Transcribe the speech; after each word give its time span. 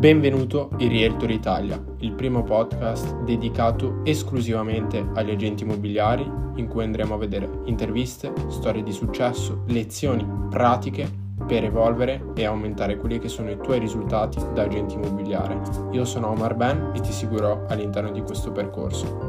Benvenuto 0.00 0.70
in 0.78 0.88
Realtor 0.88 1.30
Italia, 1.30 1.78
il 1.98 2.12
primo 2.12 2.42
podcast 2.42 3.20
dedicato 3.24 4.00
esclusivamente 4.02 5.06
agli 5.12 5.30
agenti 5.30 5.62
immobiliari 5.62 6.22
in 6.54 6.68
cui 6.68 6.84
andremo 6.84 7.12
a 7.12 7.18
vedere 7.18 7.60
interviste, 7.66 8.32
storie 8.48 8.82
di 8.82 8.92
successo, 8.92 9.62
lezioni 9.66 10.26
pratiche 10.48 11.06
per 11.46 11.64
evolvere 11.64 12.32
e 12.34 12.46
aumentare 12.46 12.96
quelli 12.96 13.18
che 13.18 13.28
sono 13.28 13.50
i 13.50 13.58
tuoi 13.58 13.78
risultati 13.78 14.38
da 14.54 14.62
agente 14.62 14.94
immobiliare. 14.94 15.60
Io 15.90 16.06
sono 16.06 16.28
Omar 16.28 16.54
Ben 16.54 16.92
e 16.94 17.00
ti 17.00 17.12
seguirò 17.12 17.66
all'interno 17.68 18.10
di 18.10 18.22
questo 18.22 18.52
percorso. 18.52 19.28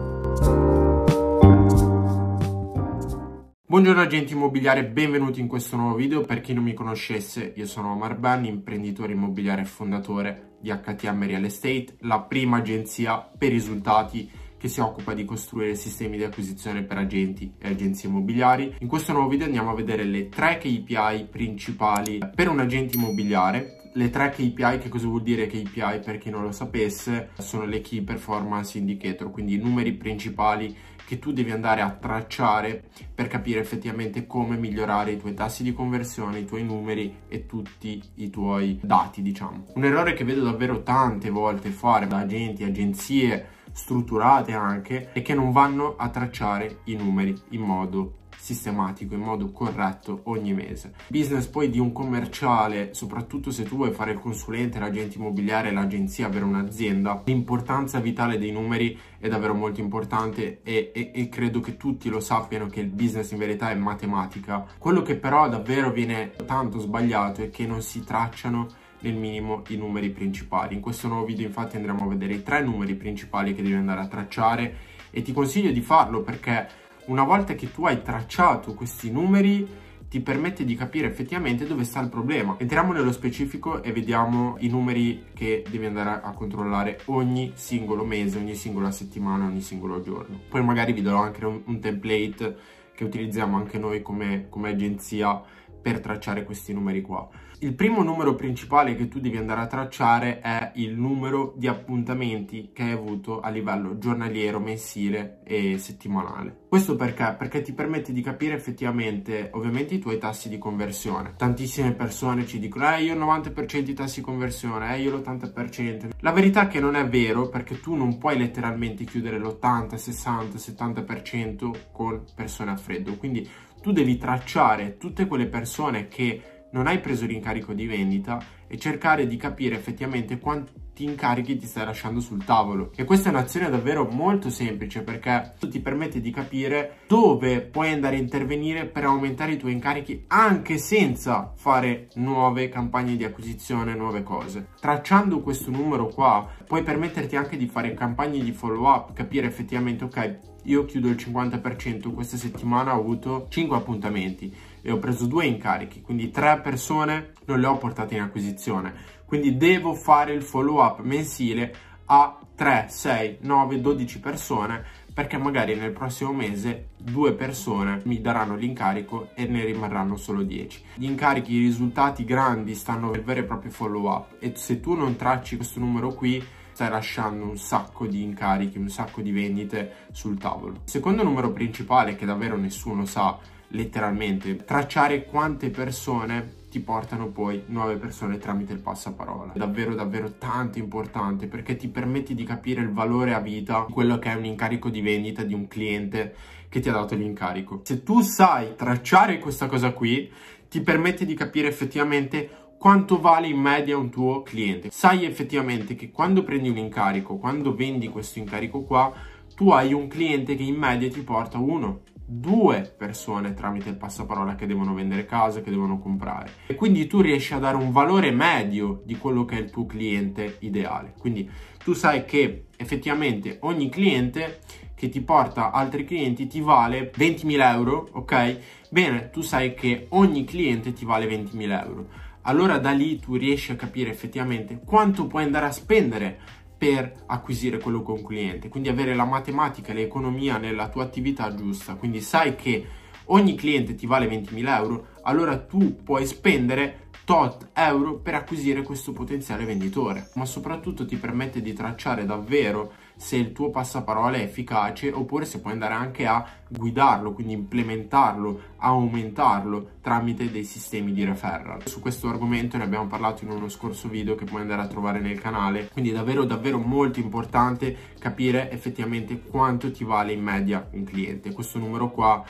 Buongiorno 3.66 4.02
agenti 4.02 4.32
immobiliari, 4.32 4.84
benvenuti 4.84 5.42
in 5.42 5.48
questo 5.48 5.76
nuovo 5.76 5.96
video. 5.96 6.22
Per 6.22 6.40
chi 6.40 6.54
non 6.54 6.64
mi 6.64 6.74
conoscesse, 6.74 7.52
io 7.58 7.66
sono 7.66 7.92
Omar 7.92 8.16
Ben, 8.16 8.46
imprenditore 8.46 9.12
immobiliare 9.12 9.64
e 9.64 9.66
fondatore 9.66 10.51
di 10.62 10.70
HTM 10.70 11.26
Real 11.26 11.44
Estate, 11.44 11.96
la 12.02 12.20
prima 12.22 12.58
agenzia 12.58 13.18
per 13.18 13.50
risultati 13.50 14.30
che 14.62 14.68
si 14.68 14.80
occupa 14.80 15.16
di 15.16 15.26
costruire 15.26 15.74
sistemi 15.74 16.18
di 16.18 16.24
acquisizione 16.24 16.84
per 16.84 17.00
agenti 17.00 17.52
e 17.58 17.70
agenzie 17.70 18.08
immobiliari. 18.08 18.76
In 18.78 18.88
questo 18.88 19.12
nuovo 19.12 19.28
video 19.28 19.48
andiamo 19.48 19.72
a 19.72 19.76
vedere 19.76 20.04
le 20.04 20.30
tre 20.30 20.60
KPI 20.60 21.30
principali 21.32 22.20
per 22.36 22.48
un 22.48 22.60
agente 22.60 22.96
immobiliare. 22.96 23.90
Le 23.94 24.10
tre 24.12 24.30
KPI, 24.30 24.78
che 24.80 24.88
cosa 24.88 25.08
vuol 25.08 25.24
dire 25.24 25.48
KPI 25.48 26.02
per 26.06 26.20
chi 26.20 26.30
non 26.30 26.44
lo 26.44 26.52
sapesse, 26.52 27.32
sono 27.40 27.66
le 27.66 27.82
Key 27.82 28.02
Performance 28.02 28.78
Indicator, 28.78 29.32
quindi 29.32 29.56
i 29.56 29.58
numeri 29.58 29.94
principali 29.94 30.74
che 31.12 31.20
tu 31.20 31.34
devi 31.34 31.52
andare 31.52 31.82
a 31.82 31.90
tracciare 31.90 32.86
per 33.14 33.28
capire 33.28 33.60
effettivamente 33.60 34.26
come 34.28 34.56
migliorare 34.56 35.12
i 35.12 35.18
tuoi 35.18 35.34
tassi 35.34 35.62
di 35.62 35.74
conversione, 35.74 36.40
i 36.40 36.46
tuoi 36.46 36.64
numeri 36.64 37.24
e 37.28 37.46
tutti 37.46 38.02
i 38.16 38.30
tuoi 38.30 38.80
dati, 38.82 39.22
diciamo. 39.22 39.66
Un 39.74 39.84
errore 39.84 40.14
che 40.14 40.24
vedo 40.24 40.42
davvero 40.42 40.84
tante 40.84 41.30
volte 41.30 41.70
fare 41.72 42.08
da 42.08 42.20
agenti, 42.20 42.64
agenzie 42.64 43.46
strutturate 43.74 44.54
anche, 44.54 45.12
è 45.12 45.22
che 45.22 45.34
non 45.34 45.52
vanno 45.52 45.98
a 45.98 46.08
tracciare 46.08 46.78
i 46.86 46.96
numeri 46.96 47.38
in 47.50 47.60
modo 47.60 48.20
sistematico, 48.42 49.14
in 49.14 49.22
modo 49.22 49.52
corretto 49.52 50.22
ogni 50.24 50.54
mese. 50.54 50.94
Business 51.10 51.46
poi 51.46 51.70
di 51.70 51.78
un 51.78 51.92
commerciale, 51.92 52.96
soprattutto 52.96 53.52
se 53.52 53.64
tu 53.64 53.76
vuoi 53.76 53.92
fare 53.92 54.14
il 54.14 54.20
consulente, 54.20 54.80
l'agente 54.80 55.18
immobiliare, 55.18 55.72
l'agenzia, 55.72 56.26
avere 56.26 56.46
un'azienda, 56.46 57.22
l'importanza 57.26 58.00
vitale 58.00 58.40
dei 58.40 58.52
numeri 58.52 58.98
è 59.20 59.28
davvero 59.28 59.54
molto 59.54 59.80
importante 59.80 60.62
e, 60.64 60.92
e, 60.92 61.12
e, 61.14 61.30
credo 61.30 61.60
che 61.60 61.78
tutti 61.78 62.10
lo 62.10 62.20
sappiano 62.20 62.66
che 62.66 62.80
il 62.80 62.88
business 62.88 63.30
in 63.30 63.38
verità 63.38 63.70
è 63.70 63.76
matematica. 63.76 64.66
Quello 64.80 65.04
che 65.04 65.16
però 65.16 65.48
davvero 65.48 65.92
viene 65.92 66.32
tanto 66.48 66.80
sbagliato 66.80 67.44
è 67.44 67.52
che 67.52 67.68
non 67.68 67.84
si 67.84 68.04
tracciano 68.04 68.68
nel 69.02 69.14
minimo 69.14 69.62
i 69.68 69.78
numeri 69.78 70.10
principali. 70.10 70.74
In 70.74 70.82
questo 70.82 71.08
nuovo 71.08 71.26
video 71.26 71.46
infatti 71.46 71.76
andremo 71.76 72.06
a 72.06 72.08
vedere 72.08 72.34
i 72.34 72.44
tre 72.44 72.64
numeri 72.64 72.96
principali 72.96 73.54
che 73.54 73.62
devi 73.62 73.76
andare 73.76 74.02
a 74.02 74.08
tracciare 74.08 74.78
e 75.12 75.22
ti 75.22 75.32
consiglio 75.32 75.72
di 75.72 75.82
farlo 75.82 76.22
perché 76.22 76.81
una 77.06 77.24
volta 77.24 77.56
che 77.56 77.72
tu 77.72 77.86
hai 77.86 78.02
tracciato 78.02 78.74
questi 78.74 79.12
numeri 79.12 79.80
ti 80.12 80.20
permette 80.20 80.66
di 80.66 80.76
capire 80.76 81.08
effettivamente 81.08 81.66
dove 81.66 81.86
sta 81.86 82.02
il 82.02 82.10
problema. 82.10 82.56
Entriamo 82.58 82.92
nello 82.92 83.14
specifico 83.14 83.82
e 83.82 83.94
vediamo 83.94 84.58
i 84.60 84.68
numeri 84.68 85.28
che 85.34 85.64
devi 85.70 85.86
andare 85.86 86.20
a 86.22 86.34
controllare 86.34 87.00
ogni 87.06 87.54
singolo 87.56 88.04
mese, 88.04 88.38
ogni 88.38 88.56
singola 88.56 88.92
settimana, 88.92 89.46
ogni 89.46 89.62
singolo 89.62 90.02
giorno. 90.02 90.38
Poi 90.50 90.62
magari 90.66 90.92
vi 90.92 91.02
darò 91.02 91.22
anche 91.22 91.46
un, 91.46 91.62
un 91.64 91.80
template 91.80 92.58
che 92.94 93.06
utilizziamo 93.06 93.56
anche 93.56 93.78
noi 93.78 94.02
come, 94.02 94.48
come 94.50 94.72
agenzia 94.72 95.42
per 95.82 96.02
tracciare 96.02 96.44
questi 96.44 96.74
numeri 96.74 97.02
qua. 97.02 97.30
Il 97.64 97.76
primo 97.76 98.02
numero 98.02 98.34
principale 98.34 98.96
che 98.96 99.08
tu 99.08 99.20
devi 99.20 99.38
andare 99.38 99.62
a 99.62 99.68
tracciare 99.68 100.40
è 100.40 100.72
il 100.78 100.98
numero 100.98 101.54
di 101.56 101.68
appuntamenti 101.68 102.72
che 102.74 102.82
hai 102.82 102.92
avuto 102.92 103.40
a 103.40 103.50
livello 103.50 104.00
giornaliero, 104.00 104.60
mensile 104.60 105.42
e 105.44 105.78
settimanale. 105.78 106.62
Questo 106.68 106.96
perché? 106.96 107.36
Perché 107.38 107.62
ti 107.62 107.74
permette 107.74 108.14
di 108.14 108.22
capire 108.24 108.56
effettivamente, 108.56 109.52
ovviamente, 109.54 109.94
i 109.94 110.00
tuoi 110.00 110.18
tassi 110.18 110.50
di 110.50 110.58
conversione. 110.58 111.36
Tantissime 111.38 111.92
persone 111.92 112.48
ci 112.48 112.58
dicono, 112.58 112.96
eh, 112.96 113.04
io 113.04 113.14
il 113.14 113.20
90% 113.20 113.82
di 113.82 113.94
tassi 113.94 114.22
di 114.22 114.26
conversione, 114.26 114.96
eh, 114.96 115.02
io 115.02 115.16
l'80%. 115.16 116.10
La 116.22 116.32
verità 116.32 116.64
è 116.64 116.68
che 116.68 116.80
non 116.80 116.96
è 116.96 117.08
vero, 117.08 117.50
perché 117.50 117.80
tu 117.80 117.94
non 117.94 118.18
puoi 118.18 118.40
letteralmente 118.40 119.04
chiudere 119.04 119.38
l'80, 119.38 119.98
60, 119.98 120.58
70% 120.58 121.90
con 121.92 122.24
persone 122.34 122.72
a 122.72 122.76
freddo. 122.76 123.18
Quindi 123.18 123.48
tu 123.84 123.92
devi 123.92 124.18
tracciare 124.18 124.98
tutte 124.98 125.28
quelle 125.28 125.46
persone 125.46 126.08
che 126.08 126.61
non 126.72 126.88
hai 126.88 127.00
preso 127.00 127.26
l'incarico 127.26 127.74
di 127.74 127.86
vendita 127.86 128.44
e 128.68 128.78
cercare 128.78 129.28
di 129.28 129.38
capire 129.38 129.76
effettivamente 129.76 130.40
quanti 130.40 131.04
incarichi 131.04 131.58
ti 131.58 131.66
stai 131.66 131.86
lasciando 131.86 132.20
sul 132.20 132.44
tavolo. 132.44 132.92
E 132.96 133.06
questa 133.06 133.30
è 133.30 133.32
un'azione 133.32 133.70
davvero 133.70 134.08
molto 134.10 134.50
semplice 134.50 135.02
perché 135.02 135.56
ti 135.70 135.80
permette 135.80 136.22
di 136.22 136.32
capire 136.32 137.00
dove 137.08 137.62
puoi 137.62 137.92
andare 137.92 138.16
a 138.16 138.20
intervenire 138.20 138.86
per 138.86 139.06
aumentare 139.06 139.54
i 139.54 139.58
tuoi 139.58 139.74
incarichi 139.74 140.26
anche 140.28 140.78
senza 140.78 141.52
fare 141.56 142.08
nuove 142.16 142.70
campagne 142.70 143.16
di 143.16 143.24
acquisizione, 143.24 143.96
nuove 143.96 144.24
cose. 144.24 144.68
Tracciando 144.80 145.42
questo 145.42 145.72
numero 145.72 146.08
qua 146.08 146.48
puoi 146.66 146.84
permetterti 146.84 147.36
anche 147.36 147.58
di 147.58 147.68
fare 147.68 147.94
campagne 147.94 148.42
di 148.42 148.52
follow 148.52 148.88
up, 148.88 149.14
capire 149.14 149.48
effettivamente 149.48 150.06
ok, 150.06 150.40
io 150.66 150.86
chiudo 150.86 151.08
il 151.08 151.16
50%, 151.16 152.14
questa 152.14 152.38
settimana 152.38 152.96
ho 152.96 153.00
avuto 153.00 153.48
5 153.50 153.76
appuntamenti 153.76 154.54
e 154.82 154.92
ho 154.92 154.98
preso 154.98 155.26
due 155.26 155.46
incarichi, 155.46 156.02
quindi 156.02 156.32
tre 156.32 156.60
persone 156.62 157.34
non 157.46 157.60
le 157.60 157.68
ho 157.68 157.78
portate 157.78 158.16
in 158.16 158.22
acquisizione. 158.22 158.94
Quindi 159.26 159.56
devo 159.58 159.94
fare 159.94 160.34
il 160.34 160.42
follow 160.42 160.84
up 160.84 161.00
mensile 161.02 161.74
a 162.06 162.38
3, 162.56 162.88
6, 162.90 163.38
9, 163.42 163.82
12 163.82 164.20
persone 164.20 164.84
perché 165.14 165.38
magari 165.38 165.76
nel 165.76 165.92
prossimo 165.92 166.32
mese 166.32 166.90
due 166.98 167.34
persone 167.34 168.02
mi 168.06 168.22
daranno 168.22 168.56
l'incarico 168.56 169.30
e 169.36 169.46
ne 169.46 169.66
rimarranno 169.66 170.16
solo 170.16 170.44
10. 170.44 170.84
Gli 170.96 171.06
incarichi, 171.06 171.54
i 171.54 171.60
risultati 171.60 172.24
grandi 172.24 172.76
stanno 172.76 173.12
nel 173.12 173.24
vero 173.24 173.42
e 173.42 173.44
proprio 173.44 173.72
follow 173.72 174.10
up 174.10 174.36
e 174.40 174.54
se 174.56 174.80
tu 174.80 174.94
non 174.94 175.16
tracci 175.16 175.58
questo 175.58 175.80
numero 175.80 176.14
qui 176.14 176.44
stai 176.72 176.90
lasciando 176.90 177.46
un 177.46 177.58
sacco 177.58 178.08
di 178.08 178.24
incarichi, 178.24 178.78
un 178.78 178.90
sacco 178.90 179.22
di 179.22 179.32
vendite 179.32 180.08
sul 180.12 180.38
tavolo. 180.38 180.82
Secondo 180.86 181.24
numero 181.24 181.52
principale 181.52 182.16
che 182.16 182.26
davvero 182.26 182.56
nessuno 182.56 183.06
sa 183.06 183.38
letteralmente 183.72 184.56
tracciare 184.64 185.26
quante 185.26 185.70
persone 185.70 186.60
ti 186.72 186.80
portano 186.80 187.28
poi 187.28 187.64
nuove 187.68 187.98
persone 187.98 188.38
tramite 188.38 188.72
il 188.72 188.80
passaparola. 188.80 189.52
È 189.54 189.58
davvero 189.58 189.94
davvero 189.94 190.38
tanto 190.38 190.80
importante 190.80 191.48
perché 191.48 191.76
ti 191.76 191.90
permetti 191.90 192.34
di 192.34 192.46
capire 192.46 192.82
il 192.82 192.92
valore 192.92 193.34
a 193.34 193.42
vita 193.42 193.84
di 193.86 193.94
quello 193.94 194.18
che 194.20 194.32
è 194.32 194.36
un 194.36 194.46
incarico 194.46 194.90
di 194.90 195.02
vendita 195.02 195.44
di 195.44 195.54
un 195.54 195.68
cliente 195.68 196.34
che 196.70 196.80
ti 196.80 196.88
ha 196.88 196.94
dato 196.94 197.16
l'incarico. 197.16 197.82
Se 197.84 198.04
tu 198.04 198.22
sai 198.22 198.76
tracciare 198.78 199.40
questa 199.40 199.68
cosa 199.68 199.92
qui, 199.92 200.32
ti 200.70 200.80
permette 200.80 201.26
di 201.26 201.34
capire 201.34 201.68
effettivamente 201.68 202.50
quanto 202.78 203.20
vale 203.20 203.48
in 203.48 203.60
media 203.60 203.98
un 203.98 204.10
tuo 204.10 204.42
cliente. 204.42 204.90
Sai 204.90 205.26
effettivamente 205.26 205.96
che 205.96 206.10
quando 206.10 206.44
prendi 206.44 206.70
un 206.70 206.78
incarico, 206.78 207.38
quando 207.38 207.76
vendi 207.76 208.08
questo 208.08 208.40
incarico 208.40 208.84
qua, 208.84 209.14
tu 209.54 209.70
hai 209.72 209.92
un 209.92 210.08
cliente 210.08 210.56
che 210.56 210.64
in 210.64 210.76
media 210.76 211.10
ti 211.10 211.22
porta 211.22 211.58
uno, 211.58 212.04
due 212.34 212.94
persone 212.98 213.54
tramite 213.54 213.90
il 213.90 213.98
passaparola 213.98 214.56
che 214.56 214.66
devono 214.66 214.94
vendere 214.94 215.26
casa, 215.26 215.62
che 215.62 215.70
devono 215.70 216.00
comprare. 216.00 216.52
E 216.68 216.76
quindi 216.76 217.06
tu 217.06 217.20
riesci 217.20 217.54
a 217.54 217.60
dare 217.60 217.76
un 217.76 217.92
valore 217.92 218.32
medio 218.32 219.02
di 219.06 219.18
quello 219.18 219.44
che 219.44 219.58
è 219.58 219.60
il 219.60 219.70
tuo 219.70 219.86
cliente 219.86 220.56
ideale. 220.60 221.14
Quindi 221.18 221.50
tu 221.84 221.92
sai 221.92 222.24
che 222.24 222.68
effettivamente 222.78 223.58
ogni 223.62 223.90
cliente 223.90 224.60
che 224.96 225.10
ti 225.10 225.20
porta 225.22 225.72
altri 225.72 226.06
clienti 226.06 226.48
ti 226.48 226.62
vale 226.62 227.12
20.000 227.14 227.74
euro, 227.74 228.08
ok? 228.14 228.58
Bene, 228.90 229.30
tu 229.30 229.42
sai 229.42 229.74
che 229.74 230.06
ogni 230.12 230.46
cliente 230.46 230.94
ti 230.94 231.04
vale 231.04 231.28
20.000 231.28 231.86
euro. 231.86 232.08
Allora 232.44 232.78
da 232.78 232.92
lì 232.92 233.20
tu 233.20 233.36
riesci 233.36 233.72
a 233.72 233.76
capire 233.76 234.10
effettivamente 234.10 234.80
quanto 234.84 235.28
puoi 235.28 235.44
andare 235.44 235.66
a 235.66 235.72
spendere 235.72 236.40
per 236.82 237.26
acquisire 237.28 237.78
quello 237.78 238.02
con 238.02 238.24
cliente, 238.24 238.68
quindi 238.68 238.90
avere 238.90 239.14
la 239.14 239.24
matematica 239.24 239.92
e 239.92 239.94
l'economia 239.94 240.58
nella 240.58 240.90
tua 240.90 241.04
attività 241.04 241.54
giusta, 241.54 241.94
quindi 241.94 242.22
sai 242.22 242.56
che 242.56 242.88
ogni 243.26 243.54
cliente 243.54 243.94
ti 243.94 244.08
vale 244.08 244.26
20.000 244.26 244.78
euro, 244.78 245.08
allora 245.22 245.60
tu 245.60 246.02
puoi 246.02 246.26
spendere 246.26 247.01
tot 247.24 247.70
euro 247.74 248.16
per 248.16 248.36
acquisire 248.36 248.82
questo 248.82 249.14
potenziale 249.14 249.66
venditore, 249.66 250.30
ma 250.36 250.46
soprattutto 250.46 251.06
ti 251.06 251.18
permette 251.18 251.62
di 251.62 251.74
tracciare 251.74 252.26
davvero 252.26 252.94
se 253.16 253.36
il 253.36 253.52
tuo 253.52 253.70
passaparola 253.70 254.38
è 254.38 254.42
efficace 254.42 255.12
oppure 255.12 255.46
se 255.46 255.60
puoi 255.60 255.74
andare 255.74 255.94
anche 255.94 256.26
a 256.26 256.44
guidarlo, 256.68 257.34
quindi 257.34 257.54
implementarlo, 257.54 258.62
aumentarlo 258.78 259.90
tramite 260.02 260.50
dei 260.50 260.64
sistemi 260.64 261.14
di 261.14 261.24
referral. 261.24 261.88
Su 261.88 262.00
questo 262.02 262.30
argomento 262.30 262.78
ne 262.78 262.84
abbiamo 262.84 263.06
parlato 263.06 263.44
in 263.44 263.52
uno 263.52 263.70
scorso 263.70 264.08
video 264.08 264.34
che 264.34 264.46
puoi 264.46 264.62
andare 264.62 264.82
a 264.82 264.88
trovare 264.88 265.20
nel 265.20 265.40
canale, 265.40 265.90
quindi 265.90 266.10
è 266.10 266.14
davvero 266.14 266.46
davvero 266.46 266.80
molto 266.80 267.20
importante 267.20 267.96
capire 268.18 268.72
effettivamente 268.72 269.40
quanto 269.40 269.92
ti 269.92 270.04
vale 270.04 270.32
in 270.34 270.42
media 270.42 270.88
un 270.92 271.04
cliente. 271.04 271.54
Questo 271.54 271.78
numero 271.78 272.10
qua 272.10 272.44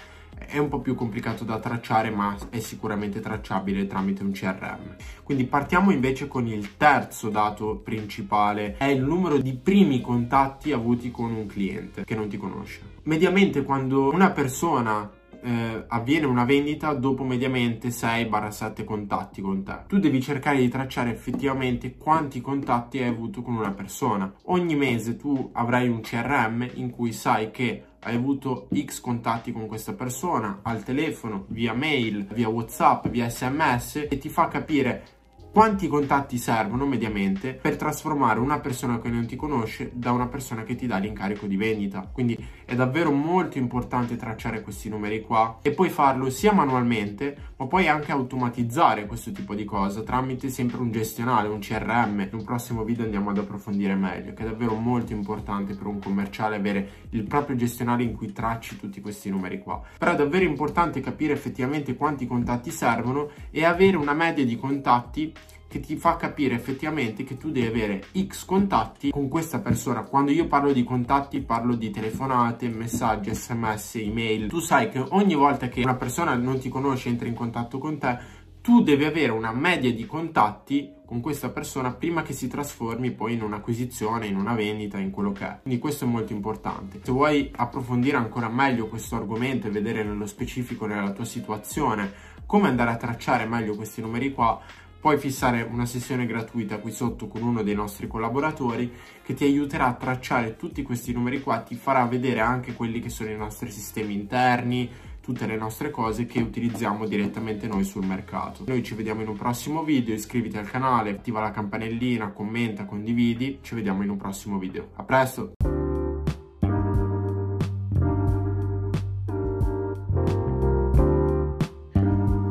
è 0.48 0.58
un 0.58 0.70
po' 0.70 0.80
più 0.80 0.96
complicato 0.96 1.44
da 1.44 1.60
tracciare 1.60 2.10
ma 2.10 2.36
è 2.50 2.60
sicuramente 2.60 3.20
tracciabile 3.20 3.88
tramite 3.88 4.24
un 4.24 4.32
CRM. 4.32 4.96
Quindi 5.24 5.46
partiamo 5.46 5.92
invece 5.92 6.28
con 6.28 6.48
il 6.48 6.78
terzo 6.78 7.30
dato 7.30 7.78
principale, 7.78 8.78
è 8.78 8.86
il 8.86 9.04
numero 9.04 9.38
di 9.38 9.54
primi 9.54 10.02
contatti 10.02 10.72
avuti 10.72 11.12
con 11.12 11.32
un 11.34 11.46
cliente 11.46 12.04
che 12.04 12.16
non 12.16 12.28
ti 12.28 12.38
conosce. 12.38 12.82
Mediamente 13.04 13.64
quando 13.64 14.10
una 14.12 14.32
persona 14.32 15.10
eh, 15.42 15.86
avviene 15.88 16.26
una 16.26 16.46
vendita 16.46 16.94
dopo 16.94 17.24
mediamente 17.24 17.90
6-7 17.90 18.84
contatti 18.84 19.42
con 19.42 19.64
te. 19.64 19.84
Tu 19.88 20.00
devi 20.00 20.22
cercare 20.22 20.58
di 20.58 20.70
tracciare 20.70 21.12
effettivamente 21.12 21.98
quanti 21.98 22.42
contatti 22.42 23.00
hai 23.00 23.08
avuto 23.08 23.42
con 23.42 23.56
una 23.56 23.72
persona. 23.72 24.32
Ogni 24.46 24.76
mese 24.76 25.18
tu 25.18 25.50
avrai 25.54 25.88
un 25.88 26.02
CRM 26.02 26.70
in 26.76 26.90
cui 26.90 27.12
sai 27.12 27.52
che 27.52 27.86
hai 28.02 28.16
avuto 28.16 28.68
X 28.74 29.00
contatti 29.00 29.52
con 29.52 29.68
questa 29.68 29.94
persona 29.94 30.60
al 30.64 30.84
telefono, 30.84 31.46
via 31.48 31.74
mail, 31.74 32.26
via 32.26 32.50
WhatsApp, 32.50 33.08
via 33.08 33.30
SMS 33.30 34.08
e 34.10 34.18
ti 34.18 34.30
fa 34.30 34.48
capire 34.48 35.20
quanti 35.52 35.90
contatti 35.90 36.38
servono 36.38 36.86
mediamente 36.86 37.54
per 37.54 37.76
trasformare 37.76 38.40
una 38.40 38.60
persona 38.60 39.02
che 39.02 39.10
non 39.10 39.26
ti 39.26 39.36
conosce 39.36 39.92
da 39.94 40.14
una 40.14 40.28
persona 40.28 40.64
che 40.64 40.76
ti 40.76 40.88
dà 40.88 40.98
l'incarico 40.98 41.46
di 41.46 41.58
vendita. 41.58 42.10
Quindi 42.10 42.38
è 42.64 42.74
davvero 42.74 43.12
molto 43.12 43.58
importante 43.58 44.16
tracciare 44.16 44.62
questi 44.62 44.88
numeri 44.88 45.22
qua 45.22 45.60
e 45.62 45.72
poi 45.72 45.90
farlo 45.90 46.30
sia 46.30 46.54
manualmente 46.54 47.52
ma 47.58 47.68
poi 47.68 47.88
anche 47.88 48.12
automatizzare 48.12 49.06
questo 49.06 49.32
tipo 49.32 49.54
di 49.54 49.66
cosa 49.66 50.02
tramite 50.02 50.50
sempre 50.50 50.80
un 50.80 50.92
gestionale, 50.92 51.48
un 51.48 51.60
CRM. 51.60 52.22
In 52.22 52.30
un 52.32 52.44
prossimo 52.44 52.84
video 52.84 53.04
andiamo 53.04 53.30
ad 53.30 53.38
approfondire 53.38 53.94
meglio, 53.94 54.34
che 54.34 54.44
è 54.44 54.48
davvero 54.48 54.74
molto 54.74 55.14
importante 55.14 55.76
per 55.76 55.86
un 55.86 56.00
commerciale 56.00 56.56
avere 56.56 56.90
il 57.10 57.24
proprio 57.24 57.56
gestionale 57.58 58.02
in 58.02 58.16
cui 58.16 58.32
tracci 58.32 58.80
tutti 58.80 59.00
questi 59.00 59.30
numeri 59.30 59.60
qua. 59.60 59.80
Però 59.98 60.12
è 60.12 60.16
davvero 60.16 60.46
importante 60.46 61.02
capire 61.02 61.34
effettivamente 61.34 61.96
quanti 61.96 62.26
contatti 62.26 62.72
servono 62.72 63.30
e 63.52 63.64
avere 63.64 63.98
una 63.98 64.14
media 64.14 64.46
di 64.46 64.58
contatti 64.58 65.32
che 65.72 65.80
ti 65.80 65.96
fa 65.96 66.18
capire 66.18 66.54
effettivamente 66.54 67.24
che 67.24 67.38
tu 67.38 67.50
devi 67.50 67.66
avere 67.66 68.04
X 68.28 68.44
contatti 68.44 69.10
con 69.10 69.30
questa 69.30 69.60
persona. 69.60 70.04
Quando 70.04 70.32
io 70.32 70.46
parlo 70.48 70.74
di 70.74 70.84
contatti 70.84 71.40
parlo 71.40 71.76
di 71.76 71.90
telefonate, 71.90 72.68
messaggi, 72.68 73.34
sms, 73.34 73.96
email. 73.96 74.48
Tu 74.50 74.60
sai 74.60 74.90
che 74.90 75.00
ogni 75.00 75.34
volta 75.34 75.70
che 75.70 75.82
una 75.82 75.96
persona 75.96 76.36
non 76.36 76.60
ti 76.60 76.68
conosce 76.68 77.08
entra 77.08 77.30
in 77.30 77.34
contatto 77.34 77.78
con 77.78 77.98
te, 77.98 78.18
tu 78.60 78.84
devi 78.84 79.06
avere 79.06 79.32
una 79.32 79.54
media 79.54 79.94
di 79.94 80.06
contatti 80.06 80.94
con 81.06 81.22
questa 81.22 81.50
persona 81.50 81.94
prima 81.94 82.22
che 82.22 82.34
si 82.34 82.50
trasformi 82.50 83.12
poi 83.12 83.34
in 83.34 83.42
un'acquisizione, 83.42 84.28
in 84.28 84.36
una 84.36 84.54
vendita, 84.54 84.98
in 84.98 85.10
quello 85.12 85.32
che 85.32 85.46
è. 85.46 85.60
Quindi 85.62 85.80
questo 85.80 86.04
è 86.04 86.08
molto 86.08 86.34
importante. 86.34 87.00
Se 87.02 87.14
vuoi 87.14 87.50
approfondire 87.56 88.18
ancora 88.18 88.50
meglio 88.50 88.88
questo 88.88 89.16
argomento 89.16 89.68
e 89.68 89.72
vedere 89.72 90.04
nello 90.04 90.28
specifico 90.28 90.86
nella 90.86 91.12
tua 91.12 91.26
situazione 91.26 92.12
come 92.46 92.68
andare 92.68 92.92
a 92.92 92.98
tracciare 92.98 93.46
meglio 93.46 93.78
questi 93.78 94.02
numeri 94.02 94.34
qua, 94.34 94.60
Puoi 95.02 95.18
fissare 95.18 95.64
una 95.64 95.88
sessione 95.88 96.28
gratuita 96.28 96.78
qui 96.78 96.92
sotto 96.92 97.28
con 97.28 97.42
uno 97.42 97.64
dei 97.64 97.74
nostri 97.74 98.06
collaboratori 98.06 98.94
che 99.24 99.34
ti 99.34 99.44
aiuterà 99.44 99.88
a 99.88 99.96
tracciare 99.96 100.56
tutti 100.58 100.84
questi 100.84 101.12
numeri 101.12 101.42
qua, 101.42 101.62
ti 101.62 101.74
farà 101.74 102.06
vedere 102.06 102.40
anche 102.40 102.76
quelli 102.76 103.00
che 103.00 103.10
sono 103.10 103.32
i 103.32 103.36
nostri 103.36 103.72
sistemi 103.72 104.14
interni, 104.14 104.88
tutte 105.20 105.48
le 105.48 105.58
nostre 105.58 105.90
cose 105.90 106.28
che 106.28 106.40
utilizziamo 106.40 107.08
direttamente 107.08 107.66
noi 107.66 107.84
sul 107.84 108.06
mercato. 108.06 108.64
Noi 108.68 108.84
ci 108.84 108.94
vediamo 108.94 109.24
in 109.24 109.30
un 109.30 109.38
prossimo 109.38 109.84
video, 109.84 110.14
iscriviti 110.14 110.60
al 110.60 110.70
canale, 110.70 111.10
attiva 111.10 111.40
la 111.40 111.50
campanellina, 111.50 112.32
commenta, 112.32 112.86
condividi, 112.86 113.58
ci 113.64 113.74
vediamo 113.74 114.04
in 114.04 114.10
un 114.12 114.18
prossimo 114.18 114.60
video. 114.60 114.90
A 114.98 115.04
presto! 115.04 115.54